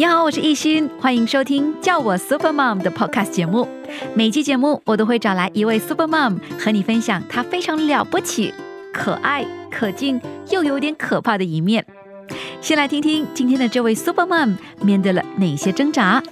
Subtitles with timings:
[0.00, 3.68] 你好，我是艺欣，欢迎收听叫我 Super Mom 的 Podcast 节目。
[4.14, 8.54] 每期节目我都会找来一位 Super Mom 和你分享她非常了不起、
[8.94, 10.18] 可爱、可敬
[10.48, 11.84] 又有点可怕的一面。
[12.62, 16.22] 先来听听今天的这位 Super Mom 面对了哪些挣扎。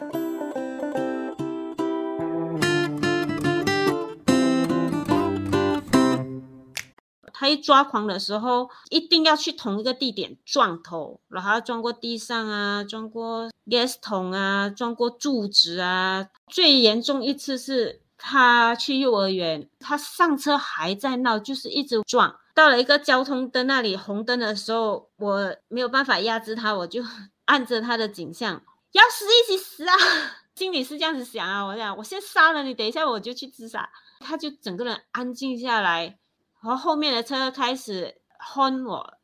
[7.38, 16.26] 他一抓狂的时候，一定要去同一个地点撞头，然后撞过地上啊，撞过 gas 桶啊，撞过柱子啊。
[16.48, 22.36] 最严重一次是他去幼儿园，他上车还在闹，就是一直撞。
[22.52, 27.04] 到了一个交通灯那里红灯的时候，我没有办法压制他，我就
[27.46, 29.94] 按着他的景象，要死一起死啊！
[30.56, 33.88] 心里是这样子想啊，我想我先杀了你，等一下我就去自杀。
[34.18, 36.18] 他就整个人安静下来。
[36.60, 38.16] 然后后面的车开始
[38.52, 39.14] 轰我，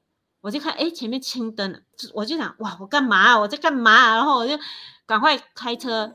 [0.40, 1.82] 我就看，哎，前面青灯，
[2.14, 3.36] 我就想，哇，我干嘛？
[3.40, 4.14] 我在干嘛？
[4.14, 4.56] 然后我就
[5.04, 6.12] 赶快开车。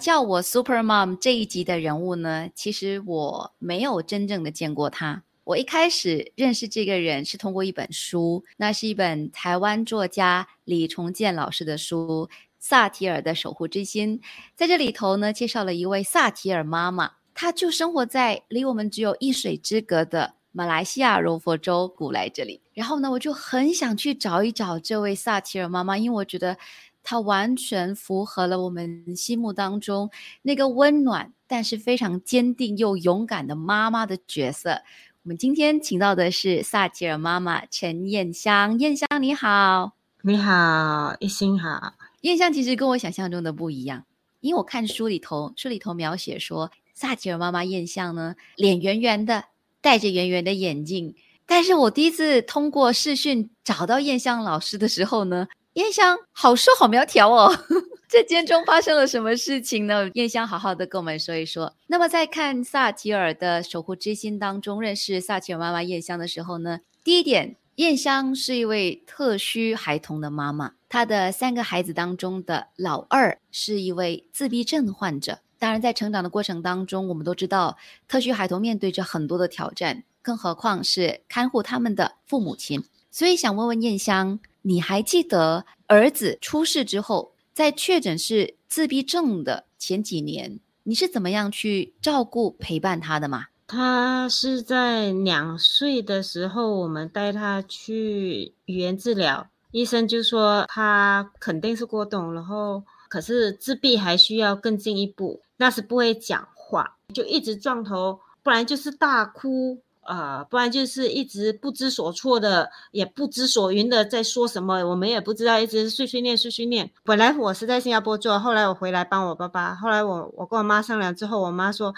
[0.00, 5.22] 叫我 Super Mom 这一集的人物呢，其实我没有真正的见过他。
[5.44, 12.28] 我一开始认识这个人是通过一本书，那是一本台湾作家李重建老师的书。
[12.66, 14.22] 萨提尔的守护之心，
[14.56, 22.62] 在这里头呢，介绍了一位萨提尔妈妈，她就生活在离我们只有一水之隔的马来西亚柔佛州古来这里。
[22.72, 26.56] 然后呢，我就很想去找一找这位萨提尔妈妈，因为我觉得
[27.02, 34.80] 她完全符合了我们心目当中那个温暖但是非常坚定又勇敢的妈妈的角色。
[35.22, 41.92] 我们今天请到的是萨提尔妈妈陈燕香，燕香你好，你好，一心好。
[42.24, 44.06] 艳香其实跟我想象中的不一样，
[44.40, 49.44] 因为我看书里头，书里头描写说萨提尔妈妈艳香呢，脸圆圆的，
[49.82, 51.14] 戴着圆圆的眼镜。
[51.44, 57.54] 但是我第一次通过视讯找到燕香老师的时候呢，燕香好瘦好苗条哦，
[58.08, 60.10] 这间中发生了什么事情呢？
[60.14, 61.76] 燕香好好的跟我们说一说。
[61.88, 70.74] 那么在看萨提尔的守护之心当中，认识萨提尔妈妈燕香的时候呢，第一点，燕香是一位特需孩童的妈妈。
[70.88, 75.40] 她的三个孩子当中的老二是一位自闭症患者。
[75.58, 77.76] 当然，在成长的过程当中，我们都知道
[78.06, 82.84] 特需孩童面对着很多的挑战，更何况是看护他们的父母亲。
[83.10, 93.46] 所以，想问问燕香，你还记得儿子出事之后，在确诊是自闭症的前几年，你是怎么样去照顾陪伴他的吗？
[93.66, 99.46] 他是在两岁的时候，我们带他去语言治疗。
[99.70, 116.88] 医生就说他肯定是过动，然后可是自闭还需要更进一步，那是不会讲话，就一直撞头，不然就是大哭，呃，不然就是一直不知所措的，也不知所云的在说什么，我们也不知道，一直碎碎念碎碎念。
[117.02, 121.92] 本来我是在新加坡做，后来我回来帮我爸爸，后来我我跟我妈商量之后，我妈说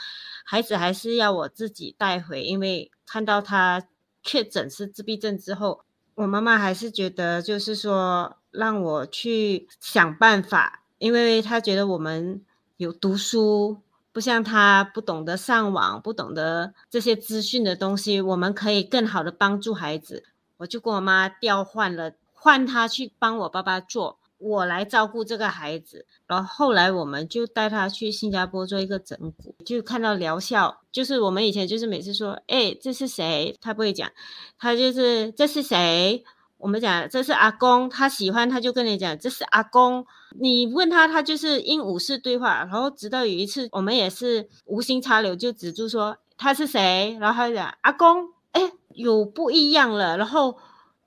[0.48, 3.88] 孩子还是要我自己带回，因为看到他
[4.22, 5.82] 确诊是自闭症之后。
[6.14, 12.40] 我妈妈还是觉得，就是说让我去想办法，因为她觉得我们
[12.76, 20.24] 有读书，不像她不懂得上网，不懂得这些资讯的东西，我们可以更好的帮助孩子。
[20.58, 26.06] 我就跟我妈调换了，换她去帮我爸爸做，我来照顾这个孩子。
[26.26, 30.80] 然后后来我们就带他去新加坡做一个整骨，就看到疗效。
[30.92, 33.56] 就是我们以前就是每次说，哎，这是谁？
[33.60, 34.10] 他不会讲，
[34.58, 36.24] 他就是这是谁？
[36.58, 40.06] 我们讲这是阿公，他喜欢他就跟你讲这是阿公。
[40.40, 42.64] 你问他，他就是鹦鹉式对话。
[42.64, 50.16] 然后直到有一次，我们也是无心插柳就指住说他是谁，然后他就讲阿公，哎，有不一样了。
[50.16, 50.56] 然后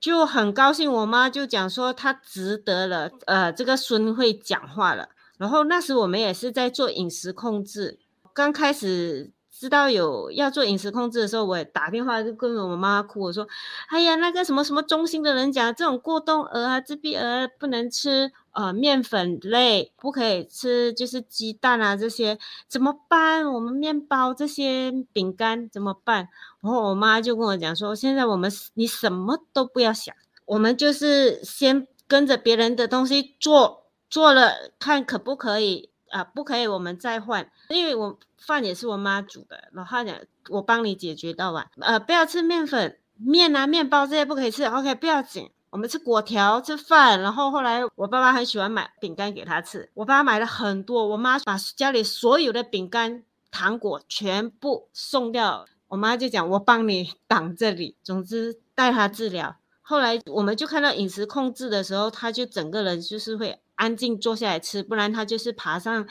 [0.00, 5.10] 就很高兴，我妈就讲说她值得了，呃，这个孙会讲话了。
[5.36, 7.98] 然后那时我们也是在做饮食控制，
[8.34, 13.46] 刚开始知道有要做饮食控制的时候，我打电话就跟我妈妈哭，我说
[13.92, 23.44] ：“哎呀，那个什么什么中心的人讲，这种过动儿啊、自闭儿不能吃呃面粉类，不可以吃就是鸡蛋啊这些，怎么办？
[23.52, 26.30] 我们面包这些饼干怎么办？”
[26.64, 30.14] 然后我妈就跟我讲说：“现在我们你什么都不要想，
[30.46, 40.14] 我们就是先跟着别人的东西做，做了看可不可以。”啊，不可以，我们再换，因为我饭也是我妈煮的，然后讲
[40.48, 41.70] 我帮你解决到吧。
[41.80, 47.20] 呃，不要吃面粉、面啊、面包这些不可以吃，OK，不要紧，我们吃果条、吃饭。
[47.20, 59.54] 然后后来我爸爸很喜欢买饼干给他吃，我爸爸买了很多，我妈把家里所有的饼干、糖果全部送掉，我妈就讲我帮你 挡这里，总之带他治疗。
[59.82, 63.60] 后来我们就看到饮食控制的时候，他就整个人就是会。
[63.80, 66.06] 安静坐下来吃，不然他就是爬上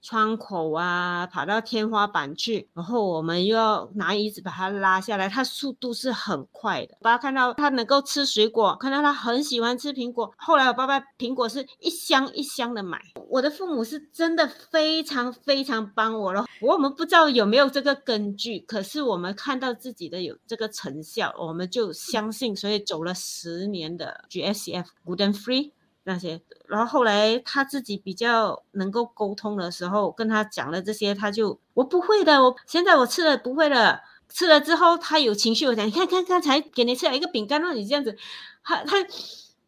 [0.00, 5.28] 窗口啊，爬到天花板去，然后我们又要拿椅子把它拉下来。
[5.28, 6.96] 他速度是很快的。
[7.02, 10.32] 爸爸看到他能够吃水果，看到他很喜欢吃苹果。
[10.38, 12.98] 后来我爸爸苹果是一箱一箱的买。
[13.28, 16.46] 我的父母是真的非常非常帮我了。
[16.62, 25.72] 我们不知道有没有这个根据，可是我们看到自己的有这个成效，我们就相信，所以走了十年的 GSF Gluten Free。
[26.04, 38.16] 那些，然后后来他自己比较能够沟通的时候，跟他讲了这些，他就我不会的，我现在我吃了不会了，吃了之后他有情绪，我讲你看看刚才给你吃了一个饼干，让你这样子，
[38.64, 38.96] 他他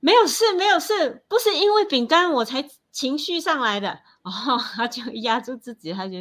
[0.01, 6.17] 没有事没有事，不是因为饼干我才情绪上来的， 哦，他就压住自己，他就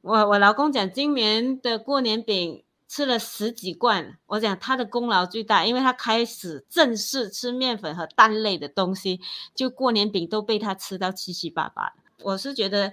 [0.00, 2.64] 我我老公讲今年的过年饼。
[2.92, 9.18] 吃了十几罐，我讲他的功劳最大，因为他开始正式吃面粉和蛋类的东西，
[9.54, 12.92] 就过年饼都被他吃到七七八八我是觉得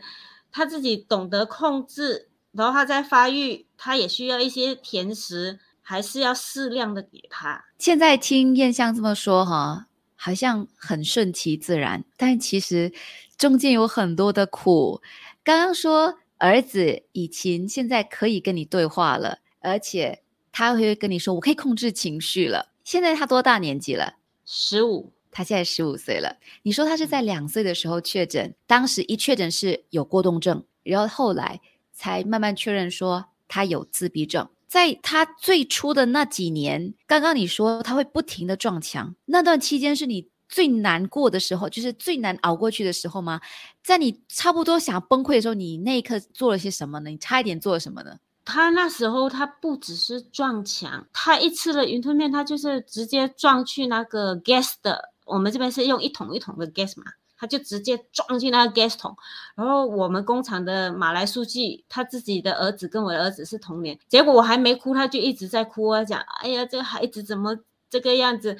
[0.53, 7.65] 他自己懂得控制，然后他在发育，他也需要一些甜食，还是要适量的给他。
[7.77, 12.93] 现在听燕香这么说，哈，好像很顺其自然，但其实
[13.37, 15.01] 中间有很多的苦。
[15.43, 19.39] 刚刚说儿子以前现在可以跟你对话了。
[19.59, 20.21] 而且
[20.51, 24.15] 他会跟你说：“我可以控制情绪了。”现在他多大年纪了？
[24.45, 25.13] 十五。
[25.31, 26.37] 他现在十五岁了。
[26.63, 31.61] 你说他是在两岁的时候确诊，当时一确诊是有过动症，然后后来
[31.93, 34.49] 才慢慢确认说他有自闭症。
[34.67, 43.39] 在他最初的那几年，刚刚你说他会不停的撞墙，那段期间是你最难过的时候，就是最难熬过去的时候吗？
[43.83, 47.11] 在你差不多想崩溃的时候，你那一刻做了些什么呢？
[47.11, 48.17] 你差一点做了什么呢？
[48.51, 55.11] 他那时候他不只是撞墙，他一吃了云吞面，他就是直接撞去那个 gas 的。
[55.25, 57.05] 我们这边是用一桶一桶的 gas 嘛，
[57.37, 59.15] 他就直接撞进那个 gas 桶。
[59.53, 67.55] 然后我们工厂的马来书记，他自己的儿子跟我的儿子是同年，结果我还没哭，他就一直在哭啊，讲哎呀，这个孩子怎么
[67.87, 68.57] 这个样子？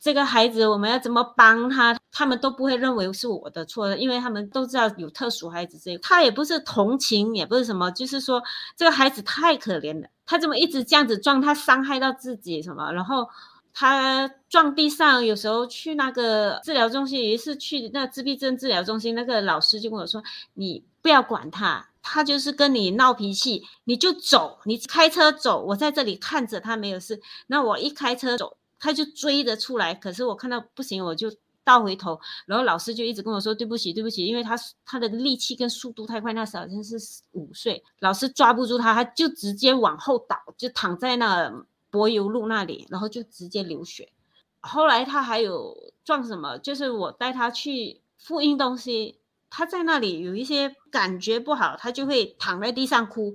[0.00, 1.96] 这个孩子我们要怎么帮他？
[2.10, 8.42] 他们都不会认为是我的错的，因为他们都知道有特殊孩子这个，他也不是同情，也不是什么，就是说
[8.76, 12.92] 这个孩子太可怜了，他怎么一直这样子撞，他伤害到自己什么？
[12.92, 13.28] 然后
[13.72, 20.22] 他撞地上，有时候去那个治疗中心，也是去那自闭症治疗中心，那个老师就跟我说
[20.54, 27.20] ：“你不要管他，他就是跟你闹脾气，你就走，你开车走，我在这里看着他没有事。
[27.46, 31.28] 那我一开车走。”他就追着出来，可是我看到不行，我就
[31.64, 36.96] 倒回头，然后老师就一直跟我说对不起，对不起，因为他他的力气跟速度太快，那时候好像是
[37.32, 41.52] 五岁，老师抓不住他，他就直接往后倒，就躺在那
[41.90, 44.12] 柏油路那里，然后就直接流血。
[44.60, 49.18] 后来他还有撞什么，就是我带他去复印东西，
[49.50, 53.34] 他在那里有一些感觉不好，他就会躺在地上哭，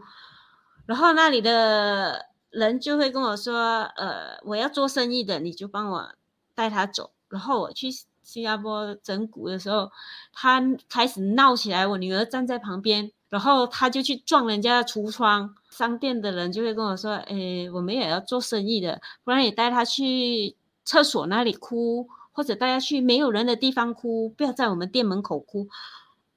[0.85, 2.32] 然后那里的。
[2.53, 6.13] 人就会跟我说，呃，我要做生意的，你就帮我
[6.53, 7.11] 带他走。
[7.29, 7.89] 然后我去
[8.21, 9.91] 新加坡整蛊的时候，
[10.31, 15.55] 他开始闹起来，我女儿站在旁边，然后他就去撞人家的橱窗。
[15.71, 20.55] 商店的人就会跟我说，诶，我们也要做生意的，不然你带他去
[20.85, 25.67] 厕所那里哭，或者带他去没有人的地方哭，不要在我们店门口哭。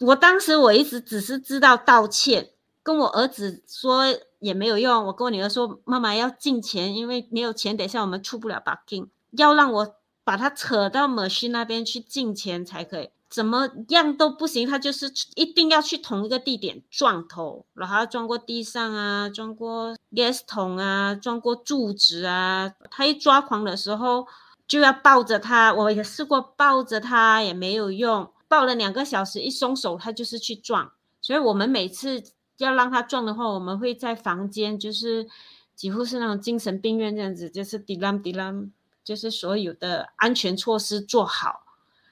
[0.00, 2.52] 我当时我一直只是知道道歉，
[2.87, 4.05] 跟我儿子说。
[4.38, 5.07] 也没有用。
[5.07, 9.09] 我跟我女儿说：“妈妈要进钱，因为没有钱，等一下我们出不了 parking。
[9.31, 14.69] 要让我把他扯到 machine 那边去进钱才可以，怎么样都不行。
[14.69, 22.71] 他就是一定要去同一个地点撞头，然后撞过地上啊，撞过 gas 桶啊，撞过柱子啊。
[22.90, 24.28] 他一抓狂的时候
[24.69, 25.73] 就要抱着他。
[25.73, 28.31] 我也试过抱着他，也没有用。
[28.47, 30.93] 抱了两个小时，一松手他就是去撞。
[31.21, 32.23] 所以我们每次。
[32.58, 35.26] 要让他撞的话，我们会在房间，就是
[35.75, 38.70] 几乎是那种精神病院这样子，就是滴啷滴啷，
[39.04, 41.62] 就是所有的安全措施做好，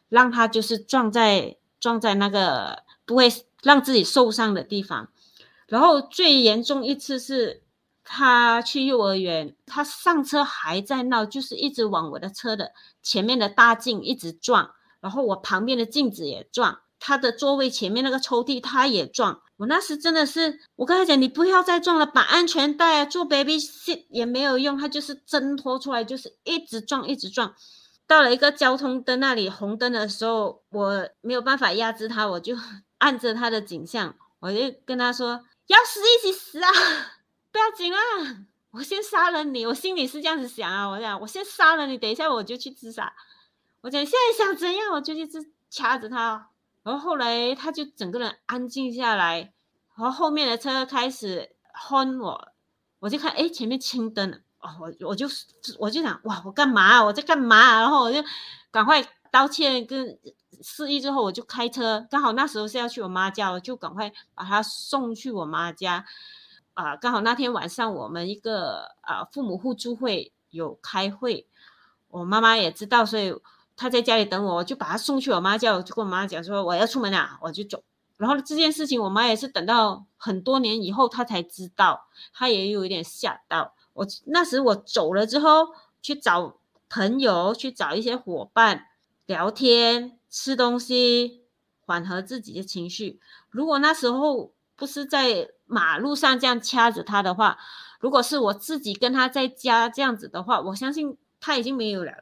[0.08, 3.28] 让他就是撞在撞在那个不会
[3.62, 5.08] 让自己受伤的地方。
[5.66, 7.62] 然后最严重一次是，
[8.04, 12.72] 他去幼儿园，他上车还在闹，就是一直往我的车的
[13.02, 19.42] 前面的大镜一直撞，然后我旁边的镜子也撞，他的座位前面那个抽屉他也撞。
[19.58, 27.54] 我那时真的是，我跟他讲，你不要再撞了，绑安全带啊，做 baby seat 也没有用，他就是挣脱出来，就是一直撞，一直撞。
[28.06, 32.56] 到了一个交通灯那里红灯的时候，我没有办法压制他，我就
[32.99, 36.70] 按着他的景象，我就跟他说：“要死一起死啊，
[37.52, 37.99] 不要紧啊，
[38.73, 43.12] 我先杀了你。”我心里是这样子想啊，我讲我先杀了你，等一下我就去自杀。
[43.82, 46.49] 我讲现在想怎样，我就去自掐着他。
[46.84, 49.54] 然后后来他就整个人安静下来，
[49.96, 52.48] 然后后面的车开始轰我，
[52.98, 55.26] 我就看哎前面青灯哦，我我就
[55.78, 57.80] 我就想哇我干嘛我在干嘛？
[57.80, 58.22] 然后我就
[58.70, 60.18] 赶快道歉跟
[60.60, 66.04] 示意之后我就开车，刚好那时候是要去我妈家，我就赶快把他送去我妈家
[66.74, 66.94] 啊。
[66.96, 71.46] 刚好那天晚上我们一个啊父母互助会有开会，
[72.08, 73.34] 我妈妈也知道，所以。
[73.76, 77.83] 他在家里等我，我就把他送去我妈家，我就跟我妈讲说我要出门了，我就走。
[78.16, 84.07] 然后这件事情，我妈也是等到很多年以后，她才知道，她也有一点吓到我。
[84.26, 88.87] 那时我走了之后，去找朋友，去找一些伙伴
[89.26, 91.43] 聊天、吃东西，
[91.81, 93.21] 缓和自己的情绪。
[93.50, 97.59] 如果那时候不是在马路上这样掐着他的话，
[97.99, 102.12] 如果是我自己跟他在家这样子的话，我相信他已经没有了。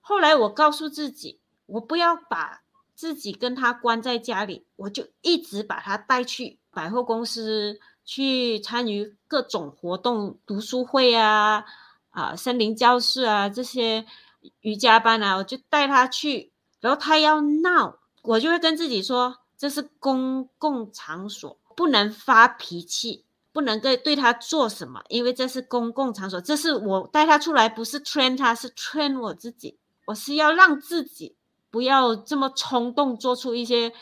[0.00, 2.62] 后来我告诉自己，我不要把
[2.94, 11.64] 自己跟他关在家里，我就一直把他带去百货公司，去参与各种活动，读书会啊，
[12.10, 14.04] 啊，森林教室啊，这些
[14.60, 16.52] 瑜伽班啊，我就带他去。
[16.80, 29.78] 然后他要闹，我就会跟自己说，这是公共场所，不能发脾气，不能对对他做什么，因为这是公共场所，这是我带他出来，不是 train 他，是 train 我自己。
[30.10, 31.36] 我是要让自己
[31.70, 33.92] 不要这么冲动，做出一些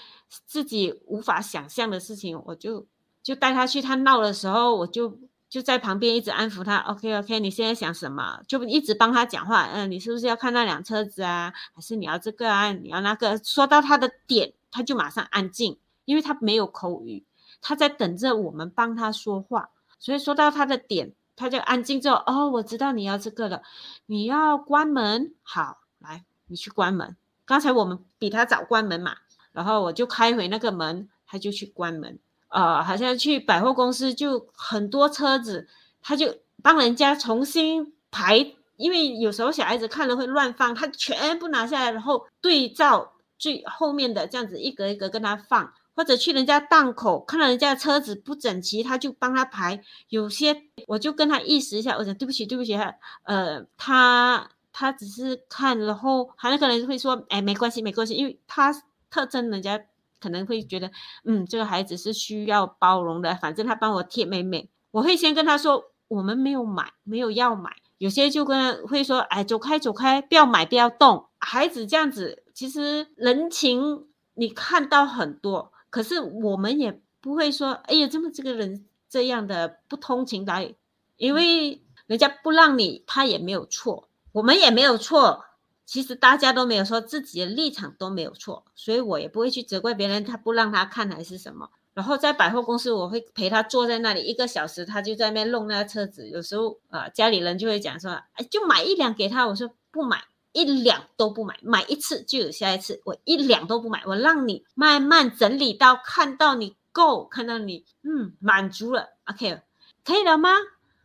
[0.46, 2.42] 自己无法想象的事情。
[2.46, 2.86] 我就
[3.22, 5.18] 就带他去，他闹的时候，我就
[5.50, 6.78] 就在旁边一直安抚他。
[6.78, 8.40] OK OK，你现在想什么？
[8.48, 9.68] 就一直帮他讲话。
[9.72, 11.52] 嗯，你是不是要看那辆车子啊？
[11.74, 12.72] 还是你要这个啊？
[12.72, 13.38] 你要那个？
[13.44, 17.26] 说到他的点，他就马上安静，因为他没有口语，
[17.60, 19.70] 他在等着我们帮他说话。
[19.98, 23.62] 所以说到他的点，他就安静之后，哦，我知道你要这个了，
[24.06, 25.80] 你要关门，好。
[25.98, 27.16] 来，你去关门。
[27.44, 29.16] 刚才我们比他早关门嘛，
[29.52, 32.18] 然后我就开回那个门，他就去关门。
[32.48, 35.66] 呃，好像去百货公司就很多车子，
[36.02, 45.72] 他就帮人家重新排，因为有时候小孩子看了会乱放，他全部拿下来，然后对照最后面的这样子一格一格跟他放。
[45.94, 49.82] 或者去人家档口看到人家的车子不整齐，他就帮他排。
[50.10, 52.78] 有些我就跟他意思一下，我讲对不起，对不起，
[53.24, 54.50] 呃他。
[54.78, 58.72] 他只是看，然后他那个人会说：“哎，没关系，没关系。”因为他
[59.10, 59.76] 特征，人家
[60.20, 60.88] 可能会觉得，
[61.24, 63.34] 嗯，这个孩子是需要包容的。
[63.34, 80.76] 反正他帮我贴妹妹，我会先跟他说：“我们没有买，没有要买。”有些就跟会说：“哎，走开，走开，不要买，不要动。”孩子这样子，其实人情你看到很多，可是我们也不会说：“哎呀，这么这个人这样的不通情达理。”
[81.18, 84.07] 因为人家不让你，他也没有错。
[84.38, 85.44] 我们也没有错，
[85.84, 91.70] 其实大家都没有说自己的立场都没有错，所以我也不会去责怪别人，他不让他看还是什么。
[91.92, 96.28] 然后在百货公司，我会陪他坐在那里一个小时，他就在那边弄那个车子。
[96.28, 99.48] 有时候啊，家里人就会讲说，哎，就买一辆给他。
[99.48, 109.62] 我说不买，一辆都不买，买一次就有下一次，我一辆都不买，我让你慢慢整理到看到你够，看到你嗯满足了，OK，
[110.04, 110.50] 可以了吗？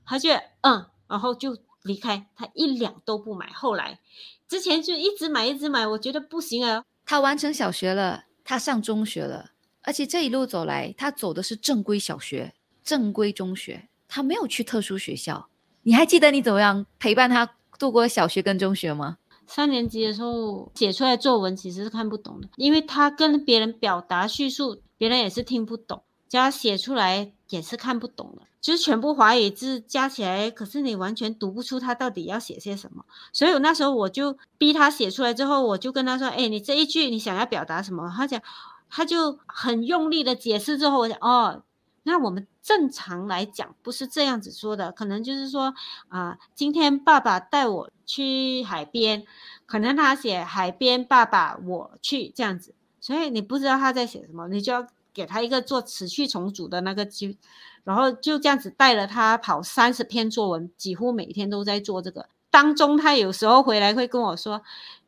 [0.06, 0.30] 他就
[0.62, 1.58] 嗯，然后就。
[1.84, 4.00] 离开他一两都不买，后来
[4.48, 6.84] 之前就一直买一直买，我觉得不行啊。
[7.06, 15.50] 他完成小学了，他上中学了，而且这一路走来，他走的是正规小学、正规中学，他没有去特殊学校。
[15.84, 19.18] 你还记得你怎么样陪伴他度过小学跟中学吗？
[19.46, 28.42] 三年级的时候写出来作文其实是看不懂的，因为他跟别人表达叙述，别人也是听不懂，叫他写出来也是看不懂的。
[28.60, 33.06] 就是全部华语字加起来，可是你完全读不出他到底要写些什么。
[33.32, 38.42] 所以我那时候我就逼他写出来之后，我就跟他说：“哎，你这一句你想要表达什么？”他讲，
[38.90, 41.62] 他就很用力的解释之后，我讲：“哦，
[42.04, 45.74] 那我们正常来讲不是这样子说的，可能就是说
[46.08, 49.26] 啊、今天爸爸带我去海边，
[49.66, 57.38] 可能他写海边爸爸我去这样子，所以你不知道他在写什么，你就要给他一个做持续重组的那个机，
[57.84, 62.28] 然后就这样子带了他跑三十篇作文，几乎每天都在做这个。
[62.50, 64.62] 当中他有时候回来会跟我说，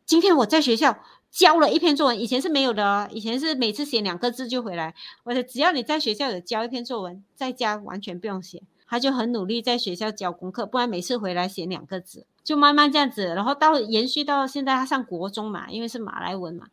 [0.05, 0.99] 今天我在学校
[1.31, 4.93] 交了一篇作文，以前是没有的，以前是每次写两个字就回来。
[5.23, 8.63] 我说只要你在学校有交一篇作文，在家完全不用写。
[8.87, 16.67] 他就很努力在学校交功课，不然每次回来写两个字，就慢慢这样子，然后到延续到现在，他上国中嘛，因为是马来文嘛，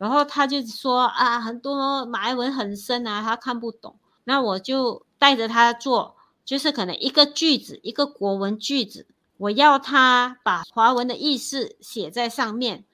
[0.00, 3.96] 然后他就说啊，很多马来文很深啊，他看不懂。
[4.24, 12.84] 那我就带着他做，就是可能一个句子，一个国文句子，我要他把华文的意思写在上面。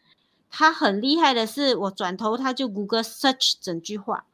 [0.50, 4.24] 他很厉害的是，我转头他就谷歌 search 整句话，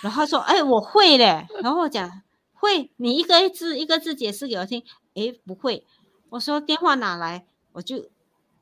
[0.00, 2.22] 然后说：“哎，我会嘞。”然后我讲
[2.54, 4.82] 会，你一个字一个字解释给我听。
[5.14, 5.84] 哎，不会。
[6.30, 7.44] 我说电话哪来？
[7.72, 8.08] 我就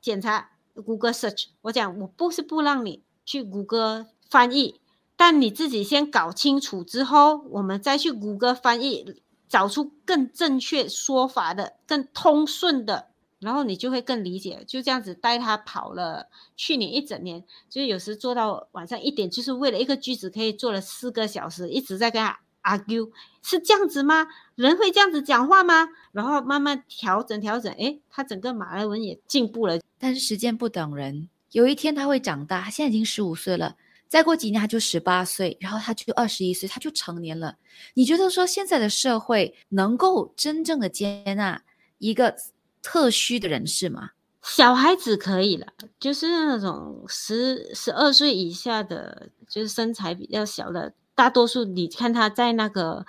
[0.01, 0.49] 检查
[0.85, 1.45] 谷歌 search。
[1.61, 4.81] 我讲我不是不让你去谷歌翻译，
[5.15, 13.07] 但你自己先搞清楚之后，我们再去谷歌翻译，找出更正确说法的、更通顺的。
[13.39, 23.09] 然后你就会更理解，就这样子带他跑了去年一整年，就是有时做到晚上一点，就是为了一个句子可以做了四个小时，一直在跟他 argue，
[23.41, 24.27] 是这样子吗？
[24.55, 25.87] 人会这样子讲话吗？
[26.11, 29.79] 然后慢慢调整调整，诶，他整个马来文也进步了。
[29.97, 33.75] 但是时间不等人，有一天他会长大，他现在已经十五岁了，
[34.07, 37.57] 再过几年他就十八岁，然后他就二十一岁，他就成年了。
[37.93, 41.61] 你觉得说现在的社会能够真正的接纳
[41.97, 42.35] 一个
[42.81, 44.11] 特需的人士吗？
[44.43, 45.67] 小孩子可以了，
[45.99, 53.05] 就是那种十十二岁以下的，就是身材比较小的，大多数你看他在那个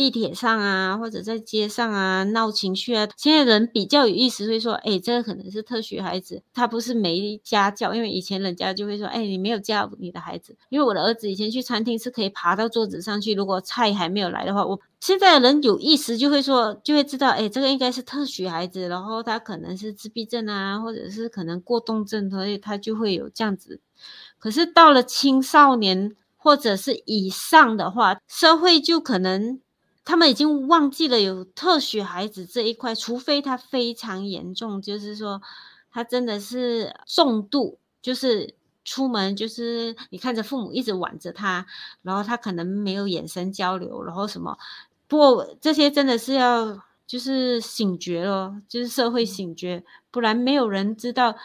[0.00, 14.80] 地铁上啊，或者在街上啊闹情绪啊，现在人比较有意思，会说，哎，这个可能是特许孩子，他不是没家教，因为以前人家就会说，哎，你没有教你的孩子，因为我的儿子以前去餐厅是可以爬到桌子上去，如果菜还没有来的话，我。
[15.00, 23.80] 现在的人有意识就会说，就会知道，哎，这个应该是特许孩子，然后他可能是自闭症啊，或者是可能过动症，所以他就会有这样子。
[24.38, 29.58] 可是到了青少年或者是以上的话，社会就可能
[30.04, 35.40] 他们已经忘记了有特许孩子这一块，除非他非常严重，就是说
[35.90, 41.66] 他真的是重度，就是出门就是你看着父母一直挽着他，
[42.02, 44.56] 然后他可能没有眼神交流，然后什么。
[45.06, 51.36] 不过这些真的是要就是醒觉咯，就是社会醒觉，不然没有人知道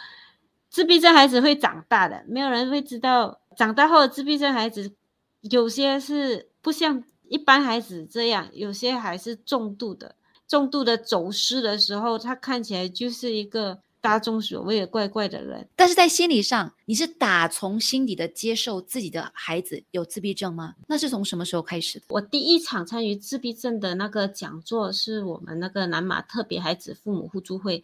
[0.69, 4.93] 自闭症孩子会长大的，没有人会知道长大后的自闭症孩子
[5.41, 10.15] 有些是不像一般孩子这样，有些还是重度的，
[10.47, 13.79] 重度的走失的时候，他看起来就是一个。
[14.01, 20.75] 大众所谓的怪怪的人，但是在心理上，你是打从心底的接受自己的孩子有自闭症吗？
[20.85, 22.05] 那是从什么时候开始的？
[22.09, 27.83] 我第一场参与自闭症的那个讲座，是我们那个南马特别孩子父母互助会，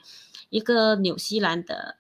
[0.51, 1.95] 一个纽西兰的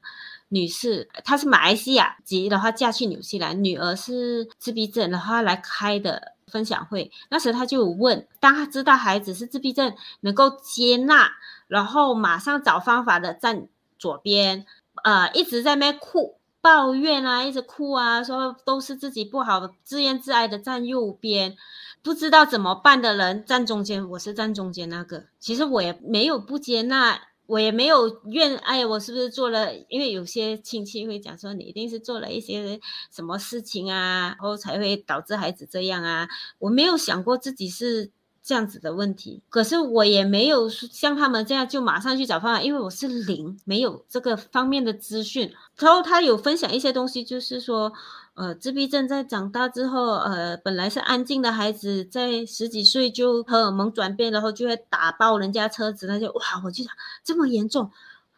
[0.49, 7.11] 女士，她是马来西亚籍，然后嫁去纽西兰，女儿是自闭症，然后她来开的分享会。
[7.29, 11.31] 那时他就有问，当他知道孩子是自闭症，能够接纳，
[11.67, 13.67] 然后马上找方法的站。
[14.01, 14.65] 左边，
[15.03, 21.55] 呃，一直在那哭抱怨啊，一直哭啊，说都是自己不好，自怨自艾的站右边，
[22.01, 25.25] 不知道怎么办的人站中间，我是站中间那个。
[25.39, 29.75] 其实我也没有不接纳，我也没有怨，哎，我是不是做了？
[29.89, 32.79] 因为有些亲戚会讲说，你一定是做了一些
[33.13, 36.29] 什么事情啊，然后才会导致孩子这样啊。
[36.59, 38.11] 我没有想过自己是。
[38.43, 45.53] 这样子的问题，可是我也没有像他们这样就马上去找方法，因为我是零，没有这个方面的资讯。
[45.77, 47.93] 然后他有分享一些东西，就是说，
[48.41, 56.91] 呃，自闭症在长大之后，呃，本来是安静的孩子，在十几岁就荷尔蒙转变，然后就会打爆人家车子，那就哇，我就想
[57.23, 57.91] 这么严重，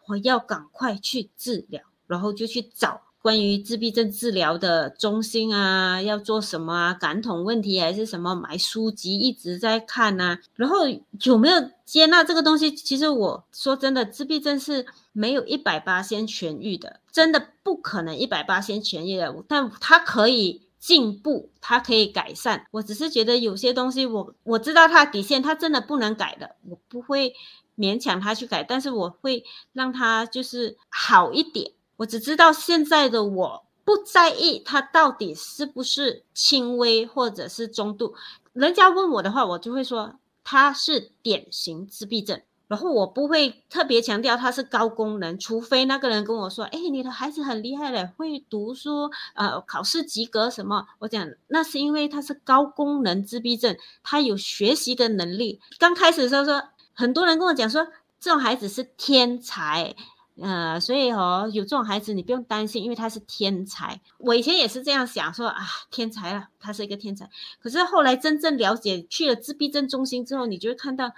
[0.08, 3.00] 我要赶快去治疗，然后就去找。
[3.24, 6.94] 关于自闭症治疗的中心啊，要做什么啊？
[6.94, 8.36] 感统问题还是什么？
[8.36, 10.38] 买书籍一直在看呐。
[10.58, 10.80] 然后
[11.24, 12.70] 有没有接纳这个东西？
[12.76, 19.34] 其实我说真的，自闭症是没有一百八先痊愈的，真的不可能一百八先痊愈的。
[19.48, 22.68] 但它可以进步，它可以改善。
[22.72, 27.34] 我只是觉得有些东西，我我知道它底线，它真的不能改的，我不会
[27.78, 31.72] 勉强他去改，但是我会让他就是好一点。
[31.98, 38.16] 我只知道现在的我不在意他到底是不是轻微或者是中度。
[38.54, 42.42] 人家问我的话，我就会说他是典型自闭症。
[42.70, 55.60] 然后我不会特别强调他是高功能，除非那个人跟我说：“哎，你的孩子很厉害嘞，会读书，呃，考试及格什么。”我讲那是因为他是高功能自闭症，他有学习的能力。
[55.78, 57.86] 刚开始的时候说，很多人跟我讲说，
[58.20, 59.94] 这种孩子是天才，
[60.42, 64.02] 呃，所以哦，有这种孩子你不用担心，因为他是天才。
[64.18, 67.30] 我以前也是这样想，说啊，天才啊，他是一个天才。
[67.60, 71.12] 可是后来真正了解，去了自闭症中心之后，你就会看到。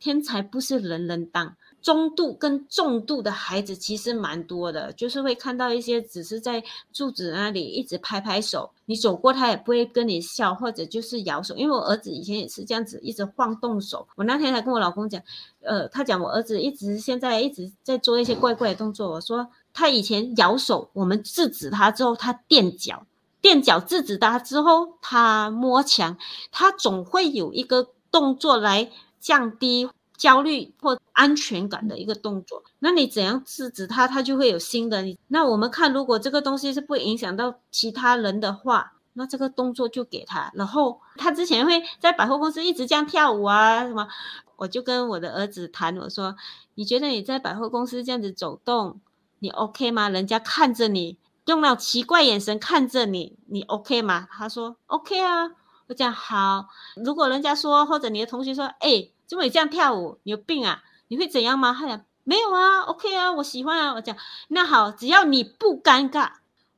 [0.00, 6.62] 天才不是人人当，中度跟重度的孩子其实蛮多的，就是会看到一些只是在
[6.92, 11.56] 柱子那里一直拍拍手，你走过他也不会跟你笑，或者就是摇手。
[11.56, 14.06] 因为我儿子以前也是这样子，一直晃动手。
[14.16, 15.22] 我那天还跟我老公讲，
[15.62, 19.10] 呃，他讲我儿子一直现在一直在做一些怪怪的动作。
[19.10, 23.06] 我说他以前摇手，我们制止他之后，他垫脚，
[23.40, 26.18] 垫脚制止他之后，他摸墙，
[26.50, 28.90] 他总会有一个动作来。
[29.20, 35.02] 降低焦虑或安全感的一个动作，那你怎样制止他，他就会有新的。
[35.28, 40.50] 那我们看，如果这个东西是不影响到其他人的话，那这个动作就给他。
[40.54, 44.08] 然后他之前会在百货公司一直这样跳舞啊什么，
[44.56, 46.36] 我就跟我的儿子谈，我说
[46.74, 49.00] ：“你觉得你在百货公司这样子走动，
[49.38, 50.08] 你 OK 吗？
[50.08, 55.52] 人家看着你，用那奇怪眼神看着你，你 OK 吗？”他说：“OK 啊。”
[55.88, 60.18] 我讲好，如果人家说或者你的同学说，哎，怎么你这样跳舞？
[60.22, 60.82] 你有病啊？
[61.08, 61.76] 你会怎样吗？
[61.78, 63.94] 他讲没有啊，OK 啊，我喜欢啊。
[63.94, 64.16] 我讲
[64.48, 66.32] 那好，只要你不尴尬，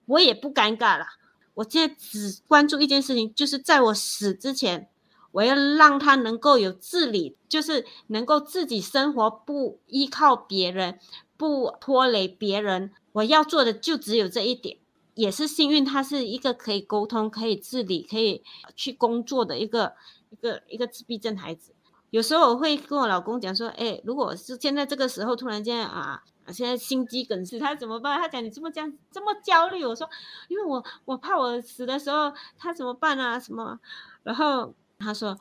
[0.07, 1.07] 我也不尴尬了。
[1.55, 4.89] 我现在只关注一件事情，就是在我死之前，
[5.33, 10.99] 我要让他能够有自理，就是能够自己生活，不依靠别人，
[11.37, 12.93] 不拖累别人。
[13.13, 14.79] 我要做的就只有这一点。
[15.15, 18.43] 也是幸运，他是一个可以沟通、可以自理、可以
[18.75, 19.95] 去工作的一个
[20.31, 21.75] 一个一个自闭症孩子。
[22.11, 30.09] 有时候我会跟我老公讲说：“哎，如果是现在这个时候突然间啊，现在心肌梗死，他怎么办？”他讲：“你这么这样这么焦虑。”我说
[30.49, 33.39] ：“因为我我怕我死的时候他怎么办啊？
[33.39, 33.79] 什么？”
[34.23, 35.39] 然后他说：“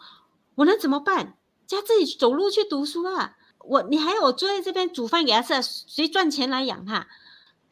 [0.56, 1.36] 我能怎么办？
[1.68, 3.36] 叫自己走路去读书啊！
[3.60, 7.08] 我你还有我坐在这边煮饭给他吃，谁赚钱来养他？”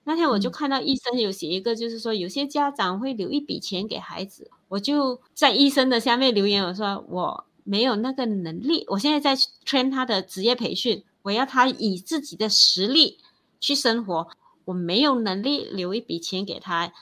[0.05, 13.19] 那天我就看到医生有写一个，就是说有些家长会留一笔钱给孩子，我就在医生的下面留言，我说我没有那个能力，我现在在圈他的职业培训，我要他以自己的实力
[13.59, 14.29] 去生活，
[14.63, 16.93] 我没有能力留一笔钱给他，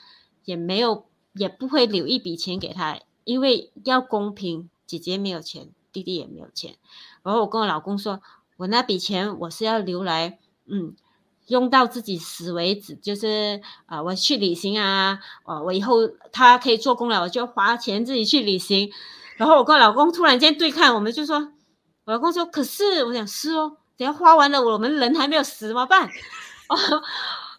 [0.44, 6.74] 也没有也不会留一笔钱给他，因为要公平，姐姐没有钱，弟弟也没有钱，
[7.22, 8.20] 然后我跟我老公说，
[8.56, 10.96] 我那笔钱我是要留来，嗯。
[11.48, 15.98] 用到自己死为止，就是啊，我去旅行啊，哦，我以后
[16.32, 18.90] 他可以做工了，我就花钱自己去旅行。
[19.36, 21.36] 然后我跟我老公突然间对看，我们就说，
[22.04, 26.08] 我老公说，可是我想是哦，等下花完了，我们人还没有死怎么办？
[26.68, 26.76] 哦，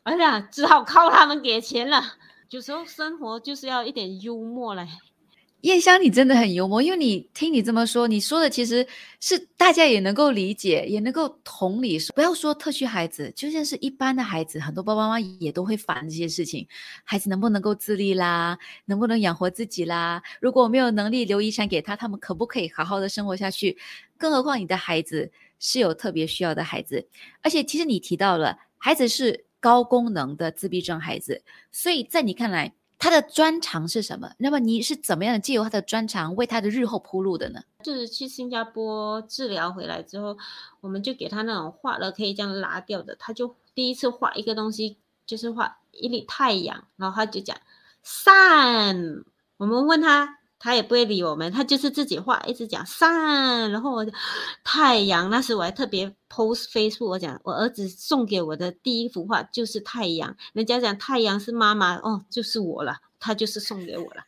[0.03, 2.03] 哎呀，只好靠他们给钱了。
[2.49, 4.87] 有时候生活就是要一点幽默嘞。
[5.61, 8.85] 燕香，你真的很幽默，因为你听你这么说，你说的其实
[9.19, 11.97] 是大家也能够理解，也能够同理。
[12.13, 16.67] 不要说特需孩子，就算是一般的孩子，很多爸爸妈妈也都会烦这些事情：
[17.03, 20.21] 孩子能不能够自立啦，能不能养活自己啦？
[20.39, 23.77] 如果我没有能力留遗产给他，他们可不可以好好的生活下去？
[24.15, 27.07] 更何况你的孩子是有特别需要的孩子，
[27.41, 31.41] 而且其实你提到了孩子是高功能的自闭症孩子，
[31.71, 32.73] 所以在你看来。
[32.99, 34.31] 他的专长是什么？
[34.39, 37.61] 那么你是怎么样借由他的专长为他的日后铺路的呢？
[37.83, 40.37] 就是去新加坡治疗回来之后，
[40.81, 47.55] 我们就给他那种画了可以这样拉掉的，他就第一次画一个东西，就是画一粒太阳，然后他就讲
[48.03, 49.23] sun。
[49.57, 53.69] 我们问他，他也不会理我们，他就是自己画，一直讲 sun。
[53.69, 54.03] 然后我
[54.63, 64.23] 太阳，那时我还特别 post Facebook，我讲我儿子送给我的第一幅画就是太阳，人家讲太阳是妈妈，哦，就是我了，他就是送给我了，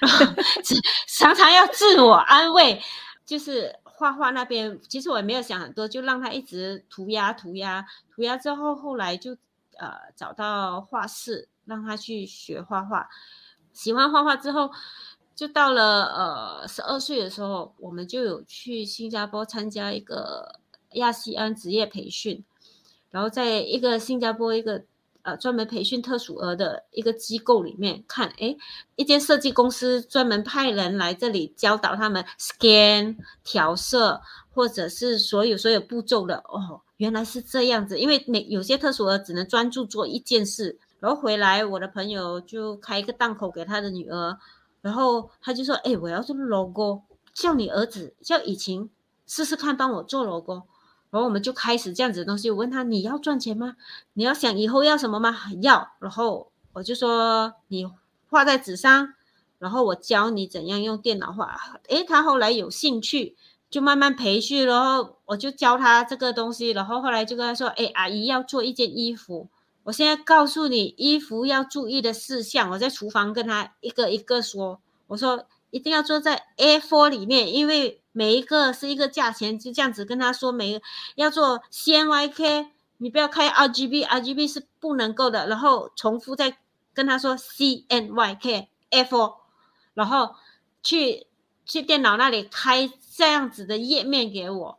[0.00, 0.26] 然后
[1.06, 2.82] 常常要自我安慰，
[3.24, 9.36] 就是画画那边，其实我也没有想很多，就让他一直涂鸦涂鸦涂鸦，之后后来就
[9.78, 13.08] 呃找到画室，让他去学画画，
[13.72, 14.72] 喜欢画画之后。
[15.38, 20.58] 就到了呃十二岁的时候，我们就有去新加坡参加一个
[20.94, 22.42] 亚细安职业培训，
[23.12, 24.82] 然后在一个新加坡一个
[25.22, 28.56] 呃专门培训特殊儿的一个机构里面看，哎，
[28.96, 34.20] 一间设计公司专门派人来这里教导他们 scan 调色，
[34.52, 40.80] 或者是所有所有步骤的哦，原来是这样子，因为每有些特殊儿只能专注做一件事。
[40.98, 44.36] 然后回来，我的朋友就开一个档口给他的女儿，
[44.80, 47.02] 然后他就说：“哎，我要做 logo，
[47.34, 48.90] 叫你儿子叫以晴
[49.26, 50.62] 试试看，帮我做 logo。”
[51.10, 52.50] 然后我们就开始这样子的东西。
[52.50, 53.76] 我问他：“你要赚钱吗？
[54.12, 55.92] 你要想以后要什么吗？”要。
[56.00, 57.90] 然后我就说：“你
[58.28, 59.14] 画在纸上，
[59.58, 63.36] 然后我教你怎样用电脑画。”诶，他后来有兴趣，
[63.70, 66.70] 就慢慢培训，然后我就教他这个东西。
[66.70, 69.48] 然后后来就跟他说：“哎，阿姨要做一件衣服。”
[69.88, 74.80] 我现在告诉你衣服要注意的事项，我在厨房跟他一个一个说。
[75.06, 80.52] 我说一定要做在 A4 里面，因为每一个是一个价钱，就这样子跟他说。
[80.52, 80.82] 每个
[81.14, 85.46] 要做 CNYK，你不要开 RGB，RGB 是不能够的。
[85.46, 86.58] 然后重复再
[86.92, 89.36] 跟他说 CNYK A4，
[89.94, 90.34] 然后
[90.82, 91.26] 去
[91.64, 94.78] 去电脑那里开这样子的页面给我，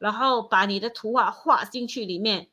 [0.00, 2.48] 然后把你的图画画进去里面。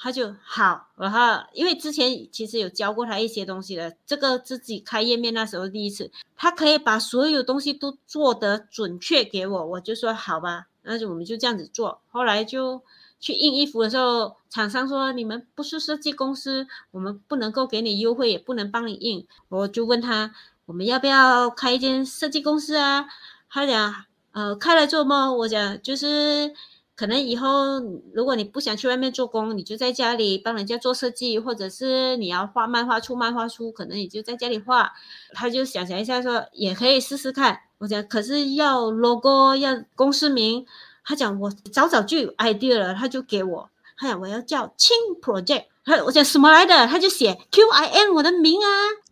[0.00, 12.00] 他就好，然后因为之前其实有教过他一些东西的，这个自己开页面那时候第一次，他可以把所有东西都做得准确给我，我就说好吧，那就我们就这样子做。
[12.12, 12.80] 后来就
[13.18, 19.26] 去印衣服的时候，厂商说你们不是设计公司，我们不能够给你优惠，也不能帮你印。
[19.48, 20.32] 我就问他，
[20.66, 23.08] 我们要不要开一间设计公司啊？
[23.50, 25.32] 他讲，呃，开来做吗？
[25.32, 26.54] 我讲就是。
[26.98, 27.78] 可能以后
[28.12, 34.92] 如果你不想去外面做工，你就在家里帮人家做设计，或者是你要画漫画出漫画书，可能你就在家里画。
[35.32, 37.60] 他就想想一下说，也可以试试看。
[37.78, 40.66] 我讲可是要 logo 要公司名，
[41.04, 48.66] 他讲我早早就有 idea 了，他就给我，他讲我要叫青 project，他我讲什么来的，他就写 Q I N 我的名啊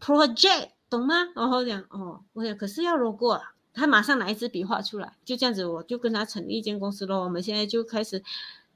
[0.04, 1.28] project 懂吗？
[1.36, 3.52] 然后讲哦，我讲可是要 logo 啊。
[3.76, 7.22] 他马上拿一支笔画出来，就这样子，我就跟他成立一间公司咯。
[7.22, 8.22] 我们现在就开始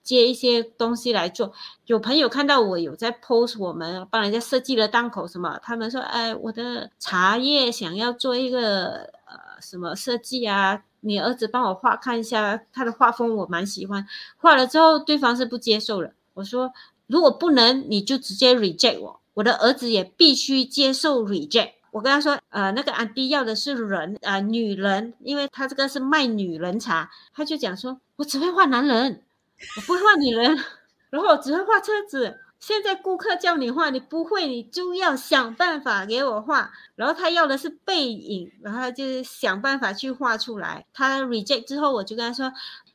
[0.02, 1.52] 接一些东西来做。
[1.86, 10.82] 有朋友看到我有在 post，我们帮人家设计了档口什么，他们说：“哎，我的茶叶想要做一个呃什么设计啊？
[11.00, 14.06] 你儿子帮我画看一下他的画风，我蛮喜欢。
[14.36, 16.12] 画了之后，对方是不接受了。
[16.34, 16.70] 我说，
[17.06, 19.20] 如果不能，你就直接 reject 我。
[19.32, 29.22] 我的儿子也必须接受 reject。”我跟他说，呃，那个安迪要的是人啊，女人，因为他这个是卖女人茶，他就讲说，我只会画男人，
[29.76, 30.56] 我不会画女人，
[31.10, 32.40] 然后我只会画车子。
[32.60, 36.70] 现在顾客叫你画，你不会，你就要想办法给我画。
[36.94, 40.84] 然后他要的是背影，然后就想办法去画出来。
[40.92, 42.52] 他 reject 之后，我就跟他说，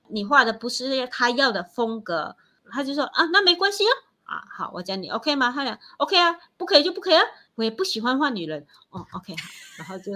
[0.09, 2.35] 你画的不是他要的风格，
[2.69, 3.83] 他就说啊，那没关系
[4.23, 5.51] 啊，啊，好，我教你 OK 吗？
[5.51, 7.23] 他讲 OK 啊，不可以就不可以啊。
[7.55, 8.65] 我也不喜欢换女人。
[8.89, 9.35] 哦，OK，
[9.77, 10.11] 然后就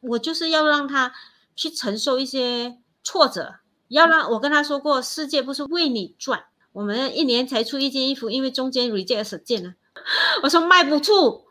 [0.00, 1.12] 我就是要让他
[1.54, 3.56] 去承受一些挫折，
[3.88, 9.74] 要让我跟他说过，世界不是为你转，我们一年才出一件衣服，因为中间 reject 件呢，
[10.42, 11.44] 我说卖不出，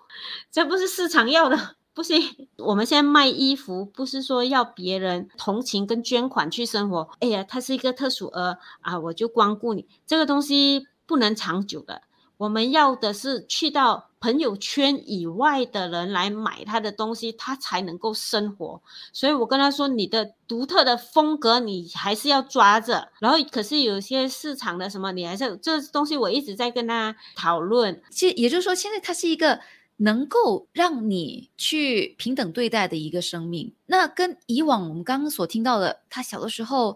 [0.51, 12.01] 这不是市场要的，不行，我们现在卖衣服不是说要别人同情跟捐款去生活，哎呀，他是一个特殊儿啊，我就光顾你，这个东西不能长久的。
[12.37, 18.81] 我们要的是去到朋友圈以外的人来买他的东西，他才能够生活。
[19.11, 23.09] 所以我跟他说，你的独特的风格你还是要抓着。
[23.19, 28.01] 然后，可是有些市场的什么，你还是这东西，我一直在跟他讨论。
[28.11, 29.59] 其实也就是说，现在它是一个
[29.97, 33.73] 能够让你去平等对待的一个生命。
[33.87, 36.95] 那跟以往我们刚刚所听到的，他小的时候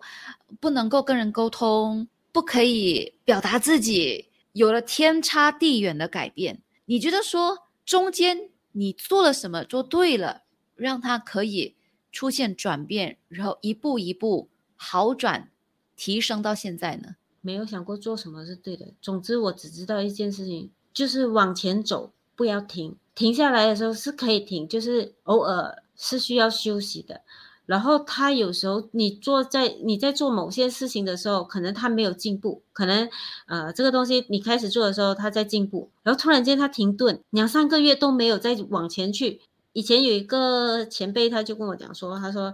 [0.59, 4.29] 不能够跟人沟通，不可以表达自己。
[4.53, 10.43] 有了天差地远的改变，你觉得说中间你做了什么做对了，
[10.75, 11.75] 让他可以
[12.11, 15.51] 出现转变，然后一步一步好转，
[15.95, 17.15] 提升到现在呢？
[17.41, 18.87] 没有想过做什么是对的。
[19.01, 22.95] 总之，我只知道一件事情，就是往前走，不要停。
[23.13, 27.21] 停下来的时候是可以停，就是偶尔是需要休息的。
[27.65, 33.09] 然后他有时候，你做在你在做某些事情的时候，可能他没有进步，可能
[33.47, 39.41] 呃这个东西你开始做的时候他在进步，然后突然间他停顿两三个月都没有再往前去。
[39.73, 42.53] 以前有一个前辈他就跟我讲说，他说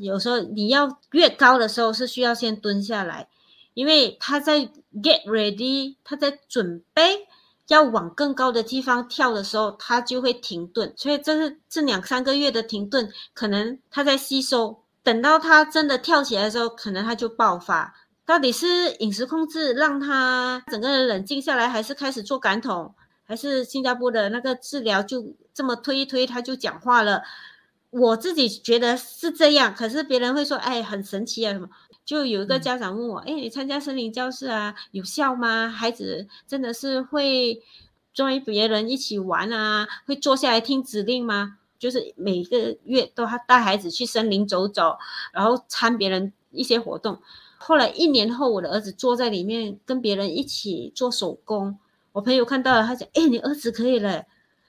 [0.00, 3.28] 有时候你要越高的时候是需要先蹲下来，
[3.74, 4.60] 因为他在
[4.94, 7.26] get ready，他在准备。
[7.68, 14.82] 要往更高的地方跳的时候，他就会停顿，所以这是这两三个月的停顿，可能他在吸收。
[15.02, 17.94] 等到他真的跳起来的时候，可能他就爆发。
[18.24, 22.94] 到底是饮食控制让他整个人冷静下来，还是开始做感统，
[23.24, 27.22] 还是新加坡的那个治疗就这么推一推他就讲话了？
[27.90, 31.68] 我自己觉得是这样，可是别人会说，哎，很神奇啊什么。
[32.04, 35.68] 就有一个家长问我：“哎，你参加森林教室啊，有效吗？
[35.68, 37.62] 孩子真的是会
[38.12, 41.58] 追别人一起玩啊，会坐下来听指令吗？
[41.78, 44.98] 就是每个月都他带孩子去森林走走，
[45.32, 47.20] 然后参别人一些活动。
[47.58, 51.78] 后来一年后，我的儿子坐在里面跟别人一起做手工。
[52.12, 54.24] 我朋友看到了，他讲：“哎，你儿子可以了，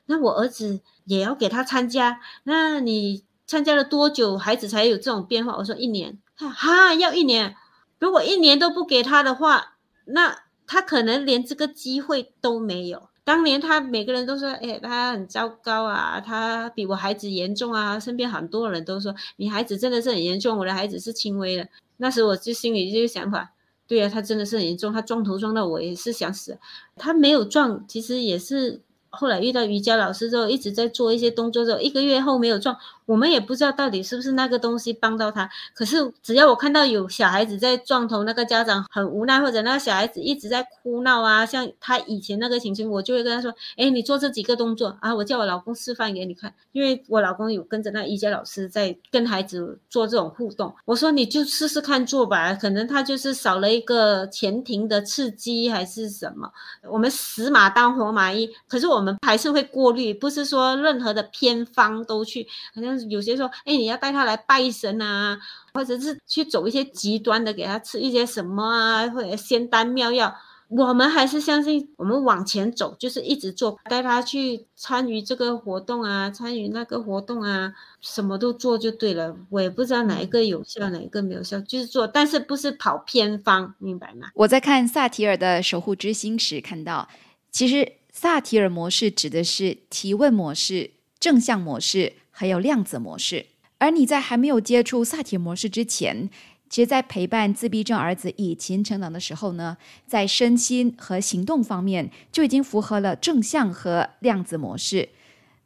[0.06, 2.20] 那我儿子也要给他参加。
[2.44, 7.56] 那你参加了多久，孩子才有这种变化？”我说：“一年。”哈，要一年。
[8.00, 13.10] 如果一年都不给他的话，那他可能连这个机会都没有。
[13.24, 18.00] 当年他每个人都说，哎，他很糟糕啊，他比我孩子严重啊。
[18.00, 21.68] 身边很多人都说，你孩子真的是很严重，我的孩子是轻微的。
[21.98, 23.54] 那时我就心里这个想法，
[23.88, 26.60] 对啊，他真的是很严重，他撞头撞到我也是想死。
[26.98, 28.82] 他没有撞，其实也是。
[29.16, 35.48] 后来遇到瑜伽老师之后，一直在做一些动作之后，一个月后没有撞，我们也不知道到底是不是那个东西帮到他。
[35.76, 50.74] 可是只要我看到有小孩子在撞头，那个家长很无奈，或者那个小孩子一直在哭闹啊，像他以前那个情形，我就会跟他说：“哎，你做这几个动作啊，我叫我老公示范给你看，因为我老公有跟着那瑜伽老师在跟孩子做这种互动。
[50.86, 56.50] 我说你就试试看做吧，可能他就是少了一个前庭的刺激还是什么。
[56.90, 59.04] 我们死马当活马医，可是我。
[59.04, 65.38] 我们还是会过滤，不是说任何的偏方都去，好像有些说，哎，你要带他来拜神啊，
[65.74, 70.36] 或者是去走一些极端的，给他吃一些什么啊，或者仙丹妙药。
[70.70, 79.36] 我们还是相信，我们往前走，就是一直做，带他去参与这个活动啊，参与那个活动啊，什么都做就对了。
[79.50, 84.30] 我也不知道哪一个有效，哪一个没有效，就是做，但是不是跑偏方，明白吗？
[84.34, 87.08] 我在看萨提尔的守护之心时，看到
[87.52, 87.94] 其实。
[88.16, 93.46] 萨提尔模式指的是提问模式、正向模式，还有量子模式。
[93.78, 96.30] 而你在还没有接触萨提模式之前，
[96.70, 105.10] 其实，在陪伴自闭症儿子以前成长的时候呢，在身心和行动方面就已经符合了正向和量子模式。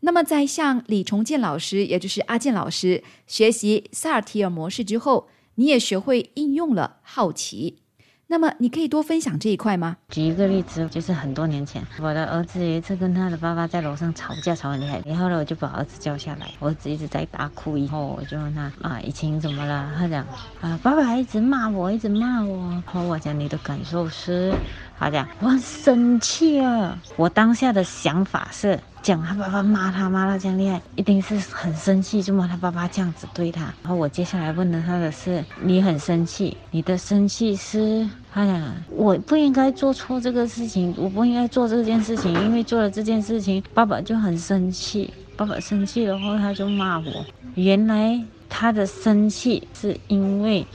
[0.01, 7.77] 那么，在向李重建老师，也就是阿健老师学习萨提尔模式之后，你也学会应用了好奇。
[8.29, 9.95] 那么你可以多分享这一块吗？
[10.09, 15.01] 举一个例子，就是很多年前，我的儿子有一次跟他的爸爸在楼上吵架，吵很厉害。
[15.05, 17.77] 然后呢，我就把儿子叫下来，儿子一直在大哭。
[17.77, 19.89] 以后我就问他啊，以前怎么了？
[19.97, 20.25] 他讲
[20.59, 22.69] 啊，爸爸一直骂我，一直骂我。
[22.69, 24.53] 然后我讲你的感受是，
[24.99, 26.99] 他讲我很生气啊。
[27.15, 28.77] 我当下的想法是。
[29.07, 33.73] 讲他爸爸骂他骂他这样厉害，一定是很生气，就骂他爸爸这样子对他。
[33.81, 47.25] 然后我接下来问的他的是，你很生气，你的生气是，哎呀我不应该做错这个事情，我不应该做这件事情，因为做了这件事情，爸爸就很生气，爸爸生气的话他就骂我。
[47.55, 50.67] 原来他的生气是因为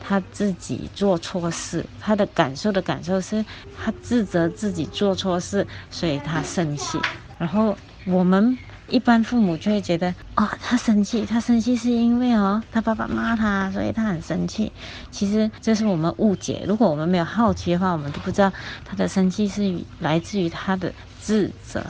[0.00, 3.44] 他自己做错事，他的感受的感受是
[3.78, 6.98] 他自责自己做错事，所以他生气。
[7.38, 14.72] 然后我们一般父母就会觉得，哦，他生气，他生气是因为哦，他爸爸骂他，所以他很生气。
[15.10, 16.64] 其实这是我们误解。
[16.66, 18.52] 如果我们没有好奇的话，我们都不知道
[18.84, 21.84] 他的生气是来自于他的自责。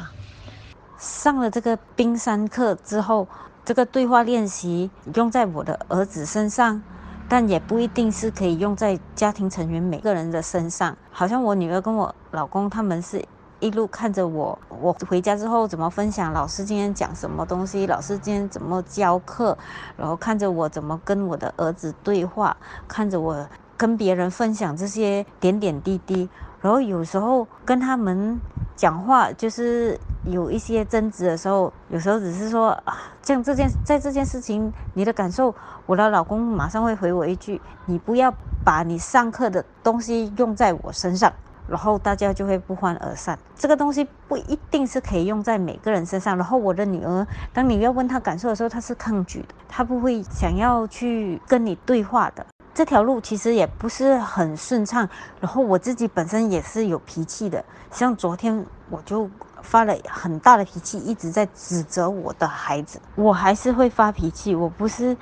[0.99, 3.29] 上了这个冰山课之后，
[3.65, 6.83] 这个对话练习用在我的儿子身上，
[7.29, 10.97] 但也不一定是可以用在家庭成员每个人的身上。
[11.13, 13.23] 好像我女儿跟我老公他们是。
[13.59, 19.57] 一路看着我，我回家之后怎么分享老师今天讲什么东西，老师今天怎么教课，
[19.97, 22.55] 然后看着我怎么跟我的儿子对话，
[22.87, 26.29] 看着我跟别人分享这些点点滴滴，
[26.61, 28.39] 然后有时候跟他们
[28.77, 35.55] 讲话，就是有一些争执的时候，有时候只是说啊，像这件在这件事情你的感受，
[35.87, 41.33] 我的老公马上会回我一句，你不要把你上课的东西用在我身上。
[41.69, 43.39] 然后大家就会不欢而散。
[43.57, 46.37] 这个东西不一定是可以用在每个人身上。
[46.37, 52.45] 然后我的女儿，当你要问她感受的时候，她是抗拒的，她不会想要去跟你对话的。
[52.75, 55.09] 这条路其实也不是很顺畅。
[55.41, 59.29] 然后我自己本身也是有脾气的，像昨天我就
[59.63, 63.01] 发了很大的脾气，一直在指责我的孩子。
[63.15, 65.17] 我还是会发脾气，我不是，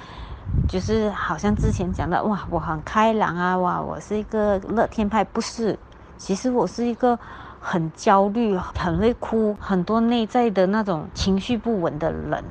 [0.68, 5.78] 就是好像之前讲的哇，我很开朗啊，哇，我是一个乐天派，不是。
[6.24, 7.18] 其实我是一个
[7.60, 12.42] 很焦虑、很会哭、很多内在的那种情绪不稳的人，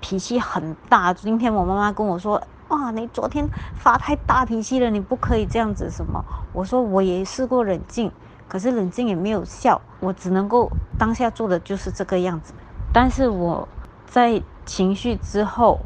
[0.00, 1.14] 脾气很大。
[1.14, 6.22] 今天我妈妈跟我说：“哇，你昨天发太大脾气了，你不可以这样子。”什么？
[6.52, 8.12] 我说我也试过冷静，
[8.46, 12.52] 可是冷静也没有效，我只能够当下做的就是这个样子。
[12.92, 13.66] 但是我
[14.04, 15.80] 在情绪之后，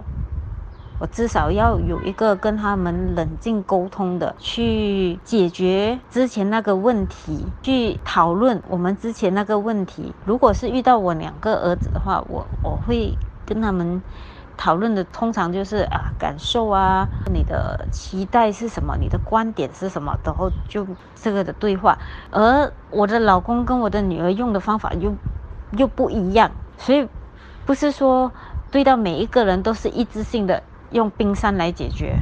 [0.99, 10.15] 我至少要有一个跟他们冷静沟通的，去解决之前那个问题，去讨论我们之前那个问题。
[10.25, 14.03] 如果是遇到我两个儿子的话，我我会跟他们
[14.57, 21.99] 讨论的，通常就是啊感受啊，你的期待是什么，你的观点是什么，然后就这个的对话。
[22.31, 25.15] 而我的老公跟我的女儿用的方法又
[25.73, 27.07] 又不一样，所以
[27.67, 28.33] 不是说
[28.71, 30.63] 对到每一个人都是一致性的。
[30.93, 32.17] 用冰山来解决。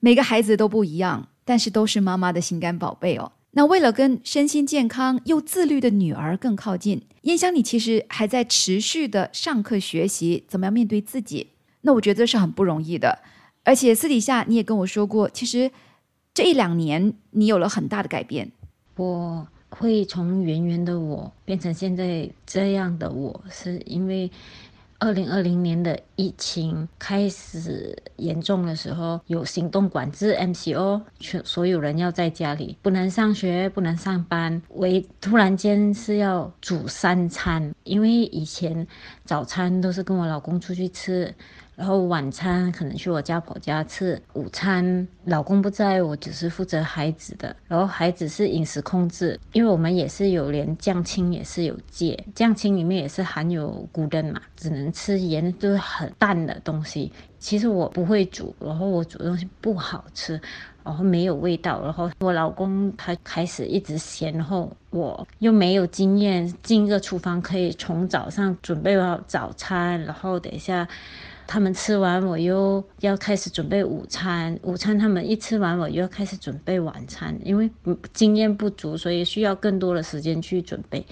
[0.00, 3.32] 每个孩子都不一样，但是都是妈妈的心肝宝贝哦。
[3.52, 11.48] 那为了跟身心健康又自律的女儿更靠近，燕香，你其实还在持续的上课学习，怎么样面对自己？
[11.80, 13.18] 那我觉得这是很不容易的。
[13.64, 15.70] 而且私底下你也跟我说过，其实
[16.34, 18.52] 这一两年你有了很大的改变。
[18.96, 24.30] 我会从圆圆的我变成现在这样的我，是因为。
[24.98, 38.86] 二零二零年的疫情开始严重的时候，有行动管制 MCO，全所有人要在家里，不能上学，不能上班，为突然间是要煮三餐，因为以前
[39.24, 41.34] 早餐都是跟我老公出去吃。
[41.76, 47.54] 然后晚餐可能去我家婆家吃，午餐老公不在，我只是负责孩子的。
[47.68, 57.12] 然后孩子是饮食控制，因为我们也是有连酱青也是有戒，酱青里面也是含有菇根嘛，只能吃盐都是很淡的东西。
[57.38, 60.40] 其实我不会煮，然后我煮东西不好吃，
[60.82, 61.82] 然后没有味道。
[61.82, 70.88] 然后我老公他开始一直嫌，然后我又没有经验进一个厨房，可以从早上准备好早餐，然后等一下。
[71.46, 74.58] 他们吃完，我又要开始准备午餐。
[74.62, 77.38] 午餐他们一吃完，我又要开始准备晚餐。
[77.44, 77.70] 因为
[78.12, 81.06] 经验不足，所以需要更多的时间去准备，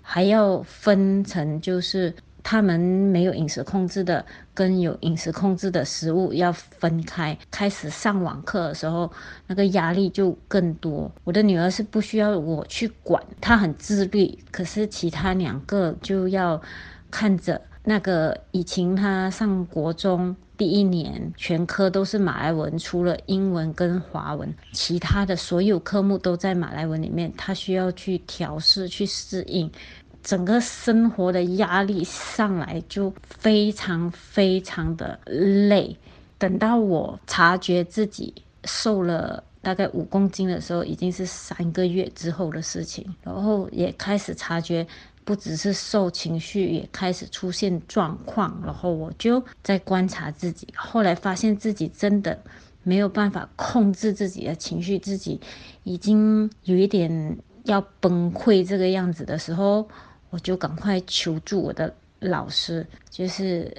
[0.00, 4.24] 还要分成就是他们没有饮食控制的
[4.54, 7.36] 跟有饮食控制的食物要分开。
[7.50, 9.12] 开始上网课的时候，
[9.46, 11.12] 那个压力就更多。
[11.24, 16.60] 我的女儿是不需要我去管，她很自律，可是其他两个就要
[17.10, 17.60] 看着。
[17.86, 27.30] 那个以前他上国中第一年，全科都是马来文，除了英文跟华文，其他的所有科目都在马来文里面。
[27.36, 29.70] 他需要去调试、去适应，
[30.22, 35.94] 整个生活的压力上来就非常非常的累。
[36.38, 38.32] 等到我察觉自己
[38.64, 44.86] 瘦了大概五公斤的时候，已经是三个月之后的事情，然后也开始察觉。
[45.24, 52.38] 不只是受情绪，也开始出现状况，然后我就在观察自己，后来发现自己真的
[52.82, 55.40] 没有办法控制自己的情绪，自己
[55.82, 59.88] 已经有一点要崩溃这个样子的时候，
[60.28, 63.74] 我就赶快求助我的老师，就是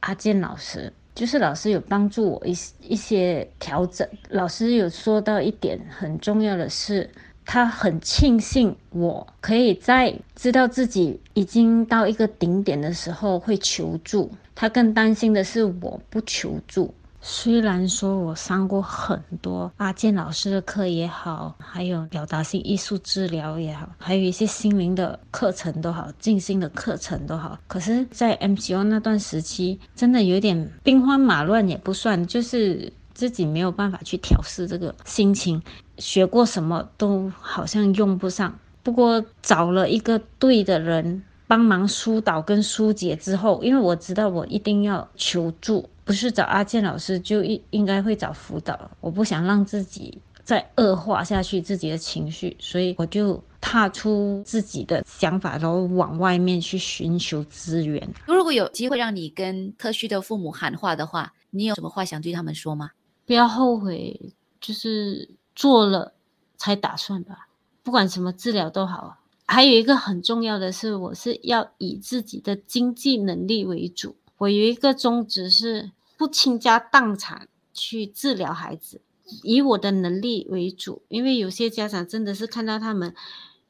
[0.00, 7.08] 阿健老师，就是老师有帮助我一一些调整，老师有说到一点很重要的是。
[7.50, 16.92] 他很庆幸我可以在知道自己已经到一个顶点的时候会求助，他更担心的是我不求助。
[17.22, 35.62] 虽然说我上过很多阿健老师的课也好，还有表达性艺术治疗也好，还有一些心灵的课程都好，静心的课程都好，可是，在 MCO 那段时期，真的有点兵荒马乱也不算，就是自己没有办法去调试这个心情。
[35.98, 58.08] 学过什么都好像用不上，不过找了一个对的人帮忙疏导跟疏解之后，因为我知道我一定要求助，不是找阿健老师就应应该会找辅导，我不想让自己再恶化下去自己的情绪，所以我就踏出自己的想法，然后往外面去寻求资源。
[58.26, 62.90] 如果有机会让你跟特需的父母喊话的话，你有什么话想对他们说吗？
[63.26, 65.37] 不要后悔，就是。
[65.58, 66.14] 做了
[66.56, 67.48] 才打算吧，
[67.82, 69.18] 不管什么治疗都好。
[69.44, 74.14] 还有一个很重要的是，我是要以自己的经济能力为主。
[74.36, 79.00] 我有一个宗旨是不倾家荡产去治疗孩子，
[79.42, 81.02] 以我的能力为主。
[81.08, 83.12] 因为有些家长真的是看到他们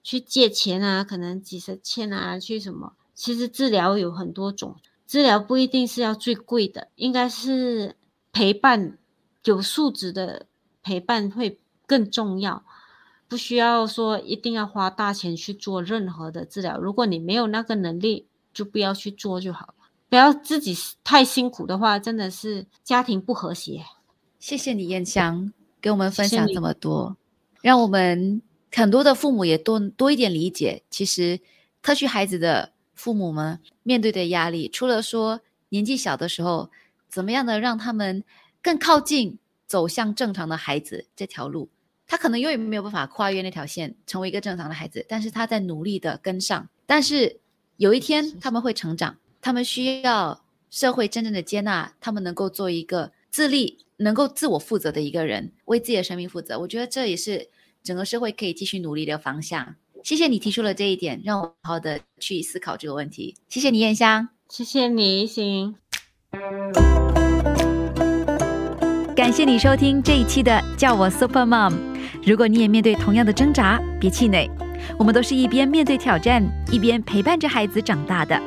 [0.02, 2.92] 去借钱啊，可能几十千啊，去什么。
[3.14, 4.76] 其实治疗有很多种，
[5.06, 7.96] 治疗不一定是要最贵的，应该是
[8.30, 8.98] 陪伴
[9.44, 10.44] 有素质的
[10.82, 11.58] 陪伴会。
[11.88, 12.62] 更重要，
[13.26, 16.78] 不需要说一定要花大钱去做任何的治疗。
[16.78, 19.74] 如果你没有那个能力，就不要去做就好了。
[20.10, 23.84] 不要自己太辛苦的话，真的是家庭不和谐。
[24.38, 27.16] 谢谢你，燕香，给我们分享这么多，
[27.62, 30.82] 让我们很多的父母也多多一点理解。
[30.90, 31.40] 其实，
[31.82, 36.70] 特需孩子的父母们面对的压力，除了说年纪小的时候
[37.08, 38.24] 怎么样的让他们
[38.62, 41.68] 更靠近走向正常的孩子这条路。
[42.10, 46.66] 他可能永远没有办法跨越那条线，成为一个正常的孩子，但是他在努力的跟上。
[46.86, 47.38] 但是
[47.76, 56.58] 有一天他们会成长，他们需要社会真正的接纳，他们能够做一个自立、能够自我负责的一个人，为自己的生命负责。
[56.58, 57.50] 我觉得这也是
[57.82, 59.74] 整个社会可以继续努力的方向。
[60.02, 63.36] 谢谢你提出了这一点，让我好好的去思考这个问题。
[63.50, 64.30] 谢谢你，燕香。
[64.48, 65.74] 谢谢你，行。
[69.14, 71.72] 感谢你收听这一期的《叫我 Super Mom》。
[72.28, 74.50] 如果你也面对同样的挣扎，别气馁，
[74.98, 78.38] 我们都是一边面对挑战，一边陪伴着孩子长大的。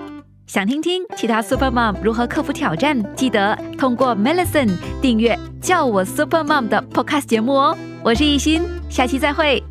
[0.45, 3.03] 想听听其他 Super Mom 如何克服挑战？
[3.15, 4.69] 记得通过 Melison
[5.01, 7.75] 订阅《叫我 Super Mom》的 Podcast 节目哦。
[8.03, 9.63] 我是艺欣，下期再会。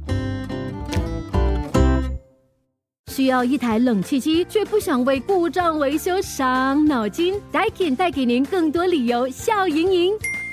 [3.12, 10.12] 需要一台冷气机，却不想为故障维修伤脑筋？Daikin 带给您更多理由笑盈盈。